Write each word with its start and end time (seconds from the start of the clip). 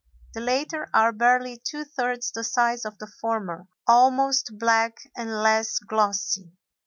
The 0.33 0.39
latter 0.41 0.89
are 0.95 1.11
barely 1.11 1.57
two 1.57 1.83
thirds 1.85 2.31
the 2.31 2.43
size 2.43 2.85
of 2.85 2.97
the 2.97 3.05
former, 3.05 3.67
almost 3.85 4.57
black, 4.57 4.97
and 5.15 5.43
less 5.43 5.77
glossy. 5.77 6.53